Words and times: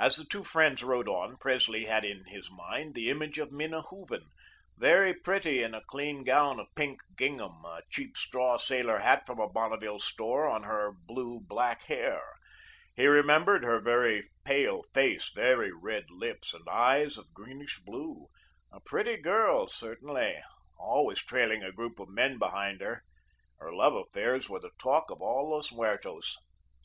As 0.00 0.16
the 0.16 0.24
two 0.24 0.42
friends 0.42 0.82
rode 0.82 1.06
on, 1.06 1.36
Presley 1.36 1.84
had 1.84 2.04
in 2.04 2.24
his 2.24 2.50
mind 2.50 2.96
the 2.96 3.08
image 3.08 3.38
of 3.38 3.52
Minna 3.52 3.82
Hooven, 3.82 4.26
very 4.76 5.14
pretty 5.14 5.62
in 5.62 5.76
a 5.76 5.84
clean 5.86 6.24
gown 6.24 6.58
of 6.58 6.66
pink 6.74 6.98
gingham, 7.16 7.64
a 7.64 7.82
cheap 7.88 8.16
straw 8.16 8.56
sailor 8.56 8.98
hat 8.98 9.24
from 9.26 9.38
a 9.38 9.48
Bonneville 9.48 10.00
store 10.00 10.48
on 10.48 10.64
her 10.64 10.90
blue 11.06 11.38
black 11.40 11.82
hair. 11.84 12.20
He 12.96 13.06
remembered 13.06 13.62
her 13.62 13.78
very 13.78 14.28
pale 14.44 14.82
face, 14.92 15.30
very 15.32 15.70
red 15.70 16.06
lips 16.10 16.52
and 16.52 16.68
eyes 16.68 17.16
of 17.16 17.32
greenish 17.32 17.78
blue, 17.84 18.26
a 18.72 18.80
pretty 18.80 19.16
girl 19.18 19.68
certainly, 19.68 20.34
always 20.76 21.20
trailing 21.20 21.62
a 21.62 21.70
group 21.70 22.00
of 22.00 22.08
men 22.08 22.40
behind 22.40 22.80
her. 22.80 23.04
Her 23.58 23.72
love 23.72 23.94
affairs 23.94 24.50
were 24.50 24.58
the 24.58 24.72
talk 24.80 25.12
of 25.12 25.22
all 25.22 25.50
Los 25.52 25.70
Muertos. 25.70 26.36